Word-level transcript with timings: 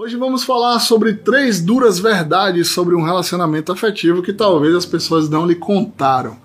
Hoje 0.00 0.16
vamos 0.16 0.44
falar 0.44 0.78
sobre 0.78 1.12
três 1.12 1.60
duras 1.60 1.98
verdades 1.98 2.68
sobre 2.68 2.94
um 2.94 3.02
relacionamento 3.02 3.72
afetivo 3.72 4.22
que 4.22 4.32
talvez 4.32 4.72
as 4.72 4.86
pessoas 4.86 5.28
não 5.28 5.44
lhe 5.44 5.56
contaram. 5.56 6.36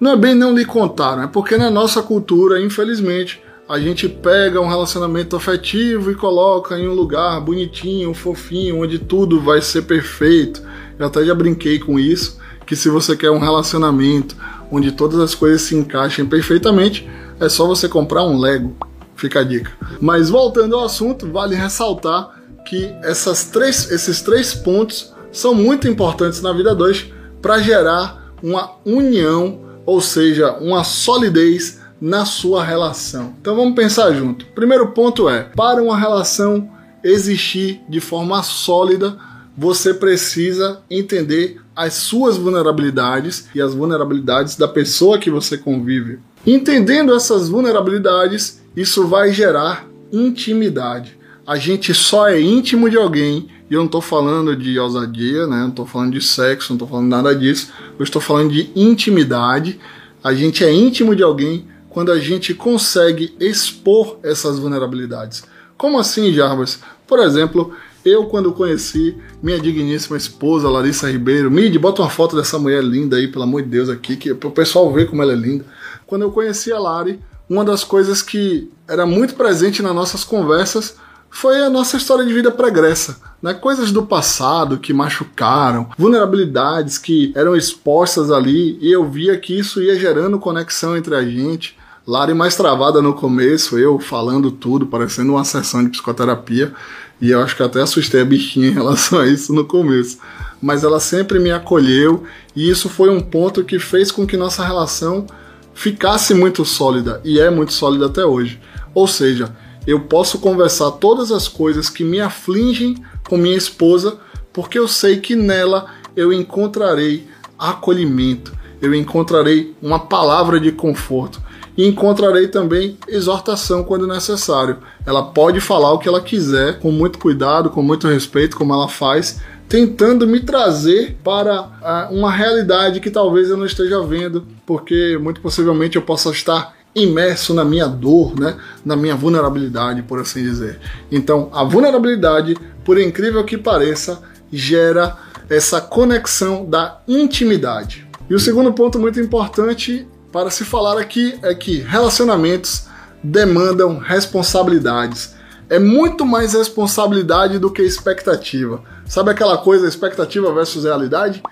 Não 0.00 0.10
é 0.10 0.16
bem 0.16 0.34
não 0.34 0.52
lhe 0.52 0.64
contaram, 0.64 1.22
é 1.22 1.28
porque 1.28 1.56
na 1.56 1.70
nossa 1.70 2.02
cultura, 2.02 2.60
infelizmente, 2.60 3.40
a 3.68 3.78
gente 3.78 4.08
pega 4.08 4.60
um 4.60 4.66
relacionamento 4.66 5.36
afetivo 5.36 6.10
e 6.10 6.16
coloca 6.16 6.76
em 6.76 6.88
um 6.88 6.94
lugar 6.94 7.40
bonitinho, 7.40 8.12
fofinho, 8.12 8.80
onde 8.80 8.98
tudo 8.98 9.40
vai 9.40 9.62
ser 9.62 9.82
perfeito. 9.82 10.60
Eu 10.98 11.06
até 11.06 11.24
já 11.24 11.32
brinquei 11.32 11.78
com 11.78 12.00
isso, 12.00 12.40
que 12.66 12.74
se 12.74 12.88
você 12.88 13.16
quer 13.16 13.30
um 13.30 13.38
relacionamento 13.38 14.34
onde 14.68 14.90
todas 14.90 15.20
as 15.20 15.32
coisas 15.32 15.62
se 15.62 15.76
encaixem 15.76 16.26
perfeitamente, 16.26 17.08
é 17.38 17.48
só 17.48 17.68
você 17.68 17.88
comprar 17.88 18.24
um 18.24 18.36
Lego. 18.36 18.76
Fica 19.14 19.40
a 19.40 19.44
dica. 19.44 19.70
Mas 20.00 20.28
voltando 20.28 20.74
ao 20.74 20.84
assunto, 20.84 21.30
vale 21.30 21.54
ressaltar 21.54 22.35
que 22.66 22.92
essas 23.02 23.44
três, 23.44 23.90
esses 23.90 24.20
três 24.20 24.52
pontos 24.52 25.14
são 25.32 25.54
muito 25.54 25.88
importantes 25.88 26.42
na 26.42 26.52
vida 26.52 26.74
2 26.74 27.06
para 27.40 27.58
gerar 27.60 28.34
uma 28.42 28.72
união, 28.84 29.60
ou 29.86 30.00
seja, 30.00 30.52
uma 30.54 30.84
solidez 30.84 31.80
na 32.00 32.26
sua 32.26 32.62
relação. 32.62 33.34
Então 33.40 33.56
vamos 33.56 33.74
pensar 33.74 34.12
junto. 34.12 34.44
Primeiro 34.46 34.88
ponto 34.88 35.28
é: 35.28 35.44
para 35.54 35.82
uma 35.82 35.96
relação 35.96 36.68
existir 37.02 37.80
de 37.88 38.00
forma 38.00 38.42
sólida, 38.42 39.16
você 39.56 39.94
precisa 39.94 40.80
entender 40.90 41.60
as 41.74 41.94
suas 41.94 42.36
vulnerabilidades 42.36 43.48
e 43.54 43.62
as 43.62 43.74
vulnerabilidades 43.74 44.56
da 44.56 44.66
pessoa 44.66 45.18
que 45.18 45.30
você 45.30 45.56
convive. 45.56 46.18
Entendendo 46.46 47.14
essas 47.14 47.48
vulnerabilidades, 47.48 48.60
isso 48.76 49.06
vai 49.06 49.32
gerar 49.32 49.86
intimidade 50.12 51.16
a 51.46 51.56
gente 51.56 51.94
só 51.94 52.28
é 52.28 52.40
íntimo 52.40 52.90
de 52.90 52.96
alguém, 52.96 53.48
e 53.70 53.74
eu 53.74 53.78
não 53.78 53.86
estou 53.86 54.00
falando 54.00 54.56
de 54.56 54.78
ousadia, 54.78 55.46
né? 55.46 55.60
não 55.60 55.68
estou 55.68 55.86
falando 55.86 56.12
de 56.12 56.20
sexo, 56.20 56.70
não 56.70 56.76
estou 56.76 56.88
falando 56.88 57.08
nada 57.08 57.34
disso, 57.34 57.72
eu 57.98 58.02
estou 58.02 58.20
falando 58.20 58.52
de 58.52 58.70
intimidade. 58.74 59.78
A 60.22 60.34
gente 60.34 60.64
é 60.64 60.72
íntimo 60.72 61.14
de 61.14 61.22
alguém 61.22 61.66
quando 61.88 62.10
a 62.10 62.18
gente 62.18 62.52
consegue 62.52 63.34
expor 63.38 64.18
essas 64.22 64.58
vulnerabilidades. 64.58 65.44
Como 65.76 65.98
assim, 65.98 66.32
Jarbas? 66.32 66.80
Por 67.06 67.20
exemplo, 67.20 67.72
eu 68.04 68.26
quando 68.26 68.52
conheci 68.52 69.16
minha 69.42 69.58
digníssima 69.58 70.16
esposa, 70.16 70.68
Larissa 70.68 71.10
Ribeiro, 71.10 71.50
Mid, 71.50 71.76
bota 71.78 72.02
uma 72.02 72.10
foto 72.10 72.36
dessa 72.36 72.58
mulher 72.58 72.82
linda 72.82 73.16
aí, 73.16 73.28
pelo 73.28 73.44
amor 73.44 73.62
de 73.62 73.68
Deus, 73.68 73.88
aqui, 73.88 74.16
que 74.16 74.32
o 74.32 74.50
pessoal 74.50 74.92
ver 74.92 75.08
como 75.08 75.22
ela 75.22 75.32
é 75.32 75.36
linda. 75.36 75.64
Quando 76.06 76.22
eu 76.22 76.30
conheci 76.30 76.72
a 76.72 76.78
Lari, 76.78 77.20
uma 77.48 77.64
das 77.64 77.84
coisas 77.84 78.20
que 78.20 78.70
era 78.88 79.06
muito 79.06 79.34
presente 79.34 79.82
nas 79.82 79.94
nossas 79.94 80.24
conversas 80.24 80.96
foi 81.36 81.60
a 81.60 81.68
nossa 81.68 81.98
história 81.98 82.24
de 82.24 82.32
vida 82.32 82.50
pregressa. 82.50 83.18
Né? 83.42 83.52
Coisas 83.52 83.92
do 83.92 84.06
passado 84.06 84.78
que 84.78 84.94
machucaram, 84.94 85.90
vulnerabilidades 85.98 86.96
que 86.96 87.30
eram 87.36 87.54
expostas 87.54 88.30
ali, 88.30 88.78
e 88.80 88.90
eu 88.90 89.06
via 89.06 89.36
que 89.36 89.58
isso 89.58 89.82
ia 89.82 90.00
gerando 90.00 90.38
conexão 90.38 90.96
entre 90.96 91.14
a 91.14 91.22
gente. 91.22 91.76
Lari 92.06 92.32
mais 92.32 92.56
travada 92.56 93.02
no 93.02 93.12
começo, 93.12 93.78
eu 93.78 93.98
falando 93.98 94.50
tudo, 94.50 94.86
parecendo 94.86 95.32
uma 95.32 95.44
sessão 95.44 95.84
de 95.84 95.90
psicoterapia, 95.90 96.72
e 97.20 97.32
eu 97.32 97.42
acho 97.42 97.54
que 97.54 97.62
até 97.62 97.82
assustei 97.82 98.22
a 98.22 98.24
bichinha 98.24 98.68
em 98.68 98.72
relação 98.72 99.18
a 99.18 99.26
isso 99.26 99.52
no 99.52 99.66
começo. 99.66 100.18
Mas 100.62 100.84
ela 100.84 101.00
sempre 101.00 101.38
me 101.38 101.50
acolheu, 101.50 102.24
e 102.56 102.70
isso 102.70 102.88
foi 102.88 103.10
um 103.10 103.20
ponto 103.20 103.62
que 103.62 103.78
fez 103.78 104.10
com 104.10 104.26
que 104.26 104.38
nossa 104.38 104.64
relação 104.64 105.26
ficasse 105.74 106.32
muito 106.32 106.64
sólida, 106.64 107.20
e 107.22 107.38
é 107.38 107.50
muito 107.50 107.74
sólida 107.74 108.06
até 108.06 108.24
hoje. 108.24 108.58
Ou 108.94 109.06
seja, 109.06 109.54
eu 109.86 110.00
posso 110.00 110.38
conversar 110.38 110.90
todas 110.92 111.30
as 111.30 111.46
coisas 111.46 111.88
que 111.88 112.02
me 112.02 112.20
afligem 112.20 112.96
com 113.28 113.36
minha 113.36 113.56
esposa, 113.56 114.18
porque 114.52 114.78
eu 114.78 114.88
sei 114.88 115.20
que 115.20 115.36
nela 115.36 115.86
eu 116.16 116.32
encontrarei 116.32 117.26
acolhimento, 117.58 118.52
eu 118.80 118.94
encontrarei 118.94 119.74
uma 119.80 119.98
palavra 119.98 120.58
de 120.58 120.72
conforto 120.72 121.40
e 121.76 121.86
encontrarei 121.86 122.48
também 122.48 122.96
exortação 123.06 123.84
quando 123.84 124.06
necessário. 124.06 124.78
Ela 125.04 125.22
pode 125.22 125.60
falar 125.60 125.92
o 125.92 125.98
que 125.98 126.08
ela 126.08 126.20
quiser, 126.20 126.78
com 126.80 126.90
muito 126.90 127.18
cuidado, 127.18 127.70
com 127.70 127.82
muito 127.82 128.08
respeito, 128.08 128.56
como 128.56 128.72
ela 128.72 128.88
faz, 128.88 129.40
tentando 129.68 130.26
me 130.26 130.40
trazer 130.40 131.16
para 131.22 131.62
uh, 131.62 132.14
uma 132.14 132.30
realidade 132.30 133.00
que 133.00 133.10
talvez 133.10 133.50
eu 133.50 133.56
não 133.56 133.66
esteja 133.66 134.00
vendo, 134.02 134.46
porque 134.64 135.18
muito 135.20 135.40
possivelmente 135.40 135.96
eu 135.96 136.02
possa 136.02 136.30
estar 136.30 136.75
imerso 136.96 137.52
na 137.52 137.64
minha 137.64 137.86
dor, 137.86 138.34
né? 138.40 138.56
na 138.84 138.96
minha 138.96 139.14
vulnerabilidade, 139.14 140.02
por 140.02 140.18
assim 140.18 140.42
dizer. 140.42 140.80
Então, 141.12 141.50
a 141.52 141.62
vulnerabilidade, 141.62 142.56
por 142.84 142.98
incrível 142.98 143.44
que 143.44 143.58
pareça, 143.58 144.22
gera 144.50 145.16
essa 145.50 145.80
conexão 145.80 146.64
da 146.64 147.00
intimidade. 147.06 148.08
E 148.28 148.34
o 148.34 148.40
segundo 148.40 148.72
ponto 148.72 148.98
muito 148.98 149.20
importante 149.20 150.08
para 150.32 150.50
se 150.50 150.64
falar 150.64 150.98
aqui 150.98 151.38
é 151.42 151.54
que 151.54 151.78
relacionamentos 151.78 152.86
demandam 153.22 153.98
responsabilidades. 153.98 155.36
É 155.68 155.78
muito 155.78 156.24
mais 156.24 156.54
responsabilidade 156.54 157.58
do 157.58 157.70
que 157.70 157.82
expectativa. 157.82 158.82
Sabe 159.04 159.30
aquela 159.30 159.58
coisa, 159.58 159.86
expectativa 159.86 160.52
versus 160.52 160.84
realidade? 160.84 161.42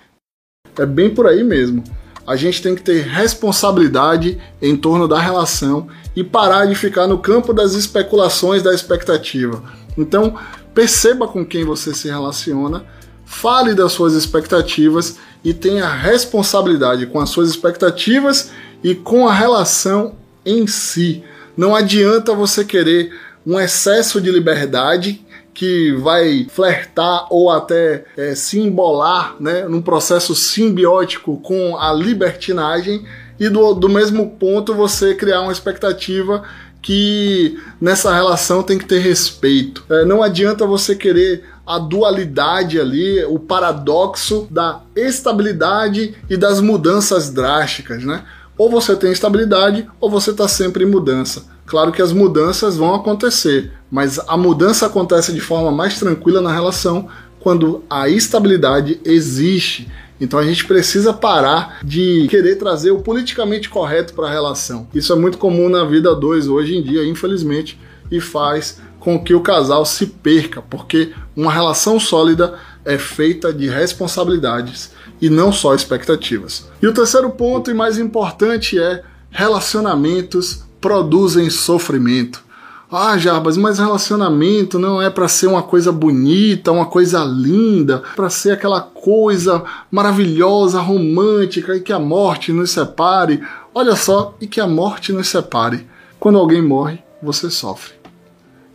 É 0.78 0.86
bem 0.86 1.14
por 1.14 1.26
aí 1.26 1.44
mesmo 1.44 1.84
a 2.26 2.36
gente 2.36 2.62
tem 2.62 2.74
que 2.74 2.82
ter 2.82 3.02
responsabilidade 3.02 4.40
em 4.60 4.76
torno 4.76 5.06
da 5.06 5.18
relação 5.18 5.88
e 6.16 6.24
parar 6.24 6.66
de 6.66 6.74
ficar 6.74 7.06
no 7.06 7.18
campo 7.18 7.52
das 7.52 7.74
especulações 7.74 8.62
da 8.62 8.72
expectativa. 8.72 9.62
Então, 9.96 10.34
perceba 10.74 11.28
com 11.28 11.44
quem 11.44 11.64
você 11.64 11.94
se 11.94 12.08
relaciona, 12.08 12.84
fale 13.24 13.74
das 13.74 13.92
suas 13.92 14.14
expectativas 14.14 15.16
e 15.44 15.52
tenha 15.52 15.88
responsabilidade 15.88 17.06
com 17.06 17.20
as 17.20 17.30
suas 17.30 17.48
expectativas 17.48 18.50
e 18.82 18.94
com 18.94 19.28
a 19.28 19.34
relação 19.34 20.14
em 20.44 20.66
si. 20.66 21.22
Não 21.56 21.74
adianta 21.74 22.34
você 22.34 22.64
querer 22.64 23.12
um 23.46 23.60
excesso 23.60 24.20
de 24.20 24.30
liberdade 24.30 25.23
que 25.54 25.92
vai 25.92 26.46
flertar 26.50 27.26
ou 27.30 27.48
até 27.48 28.04
é, 28.16 28.34
se 28.34 28.58
embolar 28.58 29.36
né, 29.38 29.66
num 29.68 29.80
processo 29.80 30.34
simbiótico 30.34 31.38
com 31.38 31.78
a 31.78 31.92
libertinagem 31.92 33.04
e 33.38 33.48
do, 33.48 33.72
do 33.72 33.88
mesmo 33.88 34.30
ponto 34.32 34.74
você 34.74 35.14
criar 35.14 35.42
uma 35.42 35.52
expectativa 35.52 36.42
que 36.82 37.58
nessa 37.80 38.12
relação 38.12 38.62
tem 38.62 38.78
que 38.78 38.84
ter 38.84 38.98
respeito. 38.98 39.84
É, 39.88 40.04
não 40.04 40.22
adianta 40.22 40.66
você 40.66 40.94
querer 40.94 41.44
a 41.66 41.78
dualidade 41.78 42.78
ali, 42.78 43.24
o 43.24 43.38
paradoxo 43.38 44.46
da 44.50 44.82
estabilidade 44.94 46.14
e 46.28 46.36
das 46.36 46.60
mudanças 46.60 47.30
drásticas, 47.30 48.04
né? 48.04 48.22
Ou 48.58 48.68
você 48.68 48.94
tem 48.94 49.10
estabilidade 49.10 49.88
ou 49.98 50.10
você 50.10 50.30
está 50.30 50.46
sempre 50.46 50.84
em 50.84 50.88
mudança. 50.88 51.53
Claro 51.66 51.92
que 51.92 52.02
as 52.02 52.12
mudanças 52.12 52.76
vão 52.76 52.94
acontecer, 52.94 53.72
mas 53.90 54.18
a 54.18 54.36
mudança 54.36 54.86
acontece 54.86 55.32
de 55.32 55.40
forma 55.40 55.72
mais 55.72 55.98
tranquila 55.98 56.40
na 56.40 56.52
relação 56.52 57.08
quando 57.40 57.82
a 57.88 58.08
estabilidade 58.08 59.00
existe. 59.04 59.90
Então 60.20 60.38
a 60.38 60.44
gente 60.44 60.64
precisa 60.66 61.12
parar 61.12 61.78
de 61.84 62.26
querer 62.28 62.56
trazer 62.56 62.90
o 62.90 63.00
politicamente 63.00 63.68
correto 63.68 64.14
para 64.14 64.26
a 64.26 64.30
relação. 64.30 64.88
Isso 64.94 65.12
é 65.12 65.16
muito 65.16 65.38
comum 65.38 65.68
na 65.68 65.84
vida 65.84 66.14
dois 66.14 66.48
hoje 66.48 66.76
em 66.76 66.82
dia, 66.82 67.04
infelizmente, 67.04 67.78
e 68.10 68.20
faz 68.20 68.80
com 69.00 69.22
que 69.22 69.34
o 69.34 69.40
casal 69.40 69.84
se 69.84 70.06
perca, 70.06 70.62
porque 70.62 71.12
uma 71.36 71.52
relação 71.52 72.00
sólida 72.00 72.54
é 72.84 72.96
feita 72.96 73.52
de 73.52 73.68
responsabilidades 73.68 74.92
e 75.20 75.28
não 75.28 75.52
só 75.52 75.74
expectativas. 75.74 76.68
E 76.80 76.86
o 76.86 76.92
terceiro 76.92 77.30
ponto 77.30 77.70
e 77.70 77.74
mais 77.74 77.98
importante 77.98 78.78
é 78.78 79.02
relacionamentos 79.30 80.63
produzem 80.84 81.48
sofrimento. 81.48 82.44
Ah, 82.92 83.16
Jarbas, 83.16 83.56
mas 83.56 83.78
relacionamento 83.78 84.78
não 84.78 85.00
é 85.00 85.08
para 85.08 85.26
ser 85.28 85.46
uma 85.46 85.62
coisa 85.62 85.90
bonita, 85.90 86.70
uma 86.72 86.84
coisa 86.84 87.24
linda, 87.24 88.02
para 88.14 88.28
ser 88.28 88.50
aquela 88.50 88.82
coisa 88.82 89.64
maravilhosa, 89.90 90.82
romântica 90.82 91.74
e 91.74 91.80
que 91.80 91.90
a 91.90 91.98
morte 91.98 92.52
nos 92.52 92.70
separe. 92.70 93.42
Olha 93.74 93.96
só, 93.96 94.36
e 94.42 94.46
que 94.46 94.60
a 94.60 94.66
morte 94.66 95.10
nos 95.10 95.26
separe. 95.28 95.86
Quando 96.20 96.38
alguém 96.38 96.60
morre, 96.60 96.98
você 97.22 97.48
sofre. 97.48 97.94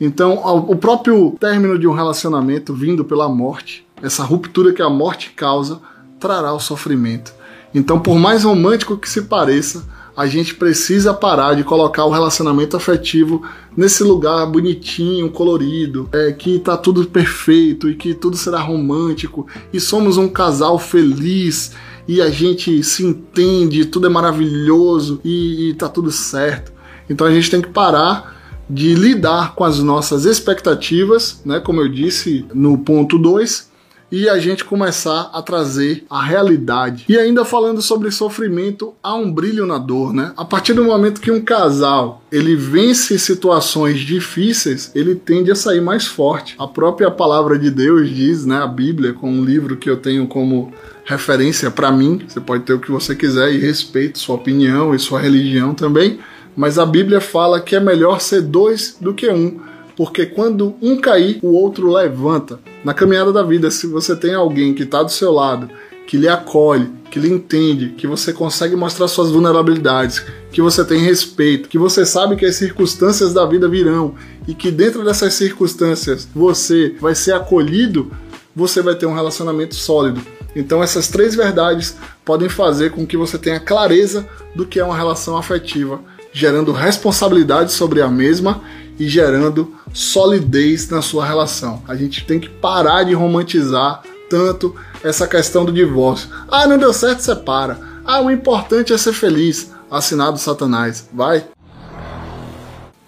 Então, 0.01 0.41
o 0.67 0.75
próprio 0.75 1.38
término 1.39 1.77
de 1.77 1.88
um 1.88 1.94
relacionamento 1.94 2.73
vindo 2.73 3.06
pela 3.06 3.29
morte, 3.29 3.85
essa 4.01 4.23
ruptura 4.23 4.73
que 4.73 4.81
a 4.81 4.89
morte 4.89 5.29
causa, 5.29 5.79
trará 6.19 6.53
o 6.53 6.59
sofrimento. 6.59 7.31
Então, 7.71 8.00
por 8.00 8.17
mais 8.17 8.45
romântico 8.45 8.97
que 8.97 9.07
se 9.07 9.21
pareça, 9.21 9.85
a 10.19 10.27
gente 10.27 10.54
precisa 10.54 11.13
parar 11.13 11.54
de 11.54 11.63
colocar 11.63 12.04
o 12.04 12.12
relacionamento 12.12 12.75
afetivo 12.75 13.42
nesse 13.75 14.04
lugar 14.04 14.45
bonitinho, 14.48 15.31
colorido, 15.31 16.10
é, 16.12 16.33
que 16.33 16.60
tá 16.60 16.75
tudo 16.75 17.06
perfeito 17.06 17.89
e 17.89 17.95
que 17.95 18.13
tudo 18.13 18.36
será 18.36 18.60
romântico 18.60 19.48
e 19.71 19.80
somos 19.80 20.18
um 20.18 20.27
casal 20.27 20.77
feliz 20.77 21.71
e 22.06 22.21
a 22.21 22.30
gente 22.30 22.83
se 22.83 23.06
entende, 23.06 23.86
tudo 23.86 24.07
é 24.07 24.10
maravilhoso 24.10 25.21
e, 25.24 25.69
e 25.69 25.74
tá 25.75 25.88
tudo 25.88 26.12
certo. 26.12 26.74
Então 27.10 27.25
a 27.25 27.31
gente 27.31 27.50
tem 27.50 27.62
que 27.62 27.69
parar 27.69 28.60
de 28.69 28.95
lidar 28.95 29.56
com 29.56 29.63
as 29.63 29.80
nossas 29.80 30.25
expectativas, 30.25 31.42
né, 31.45 31.62
como 31.62 31.80
eu 31.80 31.88
disse 31.88 32.45
no 32.54 32.77
ponto 32.77 33.18
2, 33.18 33.69
e 34.11 34.27
a 34.27 34.39
gente 34.39 34.65
começar 34.65 35.29
a 35.33 35.41
trazer 35.41 36.03
a 36.09 36.23
realidade. 36.23 37.06
E 37.07 37.17
ainda 37.17 37.45
falando 37.45 37.81
sobre 37.81 38.11
sofrimento, 38.11 38.94
há 39.03 39.15
um 39.15 39.31
brilho 39.31 39.65
na 39.65 39.77
dor, 39.77 40.13
né? 40.13 40.33
A 40.35 40.45
partir 40.45 40.73
do 40.73 40.83
momento 40.83 41.21
que 41.21 41.31
um 41.31 41.41
casal 41.41 42.23
ele 42.31 42.56
vence 42.56 43.17
situações 43.17 44.00
difíceis, 44.00 44.91
ele 44.94 45.15
tende 45.15 45.51
a 45.51 45.56
sair 45.56 45.81
mais 45.81 46.06
forte. 46.06 46.56
A 46.57 46.67
própria 46.67 47.09
palavra 47.09 47.57
de 47.57 47.71
Deus 47.71 48.09
diz, 48.09 48.45
né, 48.45 48.57
a 48.57 48.67
Bíblia, 48.67 49.13
com 49.13 49.31
um 49.31 49.44
livro 49.44 49.77
que 49.77 49.89
eu 49.89 49.97
tenho 49.97 50.27
como 50.27 50.71
referência 51.06 51.71
para 51.71 51.91
mim, 51.91 52.21
você 52.27 52.39
pode 52.39 52.63
ter 52.63 52.73
o 52.73 52.79
que 52.79 52.91
você 52.91 53.15
quiser 53.15 53.51
e 53.51 53.57
respeito 53.57 54.19
sua 54.19 54.35
opinião 54.35 54.94
e 54.94 55.00
sua 55.00 55.19
religião 55.19 55.73
também, 55.73 56.19
mas 56.56 56.77
a 56.77 56.85
Bíblia 56.85 57.19
fala 57.19 57.59
que 57.59 57.75
é 57.75 57.79
melhor 57.79 58.21
ser 58.21 58.41
dois 58.41 58.95
do 59.01 59.13
que 59.13 59.27
um 59.29 59.59
porque 60.00 60.25
quando 60.25 60.75
um 60.81 60.95
cair, 60.95 61.39
o 61.41 61.50
outro 61.50 61.91
levanta. 61.91 62.57
Na 62.83 62.93
caminhada 62.93 63.33
da 63.33 63.43
vida, 63.43 63.69
se 63.69 63.87
você 63.87 64.15
tem 64.15 64.33
alguém 64.33 64.73
que 64.73 64.83
está 64.83 65.03
do 65.03 65.11
seu 65.11 65.31
lado, 65.31 65.69
que 66.07 66.17
lhe 66.17 66.27
acolhe, 66.27 66.89
que 67.11 67.19
lhe 67.19 67.29
entende, 67.29 67.89
que 67.89 68.07
você 68.07 68.31
consegue 68.31 68.75
mostrar 68.75 69.07
suas 69.07 69.29
vulnerabilidades, 69.29 70.23
que 70.51 70.61
você 70.61 70.83
tem 70.85 70.99
respeito, 70.99 71.67
que 71.67 71.77
você 71.77 72.05
sabe 72.05 72.35
que 72.35 72.45
as 72.45 72.55
circunstâncias 72.55 73.33
da 73.33 73.45
vida 73.45 73.67
virão 73.67 74.15
e 74.47 74.53
que 74.53 74.71
dentro 74.71 75.03
dessas 75.03 75.33
circunstâncias 75.33 76.27
você 76.33 76.95
vai 77.01 77.13
ser 77.13 77.33
acolhido, 77.33 78.11
você 78.55 78.81
vai 78.81 78.95
ter 78.95 79.05
um 79.05 79.13
relacionamento 79.13 79.75
sólido. 79.75 80.21
Então 80.55 80.81
essas 80.81 81.07
três 81.07 81.35
verdades 81.35 81.95
podem 82.23 82.49
fazer 82.49 82.91
com 82.91 83.05
que 83.05 83.17
você 83.17 83.37
tenha 83.37 83.59
clareza 83.59 84.27
do 84.55 84.65
que 84.65 84.79
é 84.79 84.83
uma 84.83 84.97
relação 84.97 85.37
afetiva, 85.37 86.01
gerando 86.31 86.71
responsabilidade 86.71 87.71
sobre 87.71 88.01
a 88.01 88.07
mesma 88.07 88.61
e 88.99 89.07
gerando 89.07 89.73
solidez 89.93 90.89
na 90.89 91.01
sua 91.01 91.25
relação. 91.25 91.81
A 91.87 91.95
gente 91.95 92.25
tem 92.25 92.39
que 92.39 92.49
parar 92.49 93.03
de 93.03 93.13
romantizar 93.13 94.03
tanto 94.29 94.75
essa 95.03 95.27
questão 95.27 95.63
do 95.63 95.71
divórcio. 95.71 96.29
Ah, 96.49 96.67
não 96.67 96.77
deu 96.77 96.93
certo, 96.93 97.21
separa. 97.21 97.79
Ah, 98.05 98.21
o 98.21 98.29
importante 98.29 98.93
é 98.93 98.97
ser 98.97 99.13
feliz. 99.13 99.71
Assinado 99.89 100.37
Satanás. 100.37 101.09
Vai. 101.11 101.45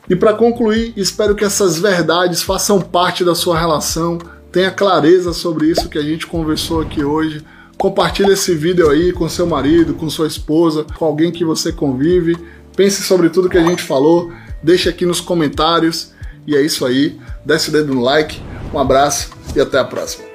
E 0.09 0.15
para 0.15 0.33
concluir, 0.33 0.93
espero 0.97 1.35
que 1.35 1.43
essas 1.43 1.77
verdades 1.77 2.41
façam 2.41 2.81
parte 2.81 3.23
da 3.23 3.35
sua 3.35 3.59
relação. 3.59 4.17
Tenha 4.51 4.71
clareza 4.71 5.31
sobre 5.31 5.67
isso 5.67 5.89
que 5.89 5.97
a 5.97 6.01
gente 6.01 6.25
conversou 6.25 6.81
aqui 6.81 7.03
hoje. 7.03 7.45
Compartilhe 7.77 8.31
esse 8.31 8.53
vídeo 8.53 8.89
aí 8.89 9.13
com 9.13 9.27
seu 9.29 9.47
marido, 9.47 9.93
com 9.93 10.09
sua 10.09 10.27
esposa, 10.27 10.85
com 10.97 11.05
alguém 11.05 11.31
que 11.31 11.45
você 11.45 11.71
convive. 11.71 12.35
Pense 12.75 13.03
sobre 13.03 13.29
tudo 13.29 13.49
que 13.49 13.57
a 13.57 13.63
gente 13.63 13.83
falou 13.83 14.31
deixa 14.63 14.90
aqui 14.90 15.06
nos 15.06 15.22
comentários. 15.22 16.12
E 16.48 16.56
é 16.56 16.62
isso 16.62 16.86
aí. 16.86 17.19
Desce 17.46 17.69
o 17.69 17.72
dedo 17.72 17.94
no 17.94 18.02
like. 18.02 18.42
Um 18.74 18.80
abraço 18.80 19.30
e 19.56 19.62
até 19.62 19.78
a 19.78 19.84
próxima. 19.84 20.31